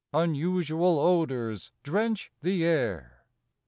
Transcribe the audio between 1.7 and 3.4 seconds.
drench the air.